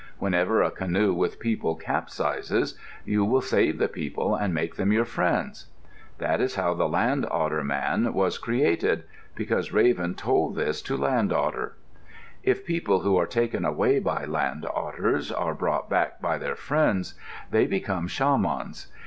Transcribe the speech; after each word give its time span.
Whenever 0.17 0.63
a 0.63 0.71
canoe 0.71 1.13
with 1.13 1.37
people 1.37 1.75
capsizes, 1.75 2.75
you 3.05 3.23
will 3.23 3.39
save 3.39 3.77
the 3.77 3.87
people 3.87 4.33
and 4.33 4.51
make 4.51 4.75
them 4.75 4.91
your 4.91 5.05
friends." 5.05 5.67
That 6.17 6.41
is 6.41 6.55
how 6.55 6.73
the 6.73 6.89
Land 6.89 7.27
Otter 7.29 7.63
Man 7.63 8.11
was 8.11 8.39
created: 8.39 9.03
because 9.35 9.71
Raven 9.71 10.15
told 10.15 10.55
this 10.55 10.81
to 10.81 10.97
Land 10.97 11.31
Otter. 11.31 11.75
If 12.41 12.65
people 12.65 13.01
who 13.01 13.15
are 13.17 13.27
taken 13.27 13.63
away 13.63 13.99
by 13.99 14.25
Land 14.25 14.65
Otters 14.73 15.31
are 15.31 15.53
brought 15.53 15.87
back 15.87 16.19
by 16.19 16.39
their 16.39 16.55
friends, 16.55 17.13
they 17.51 17.67
become 17.67 18.07
shamans. 18.07 18.87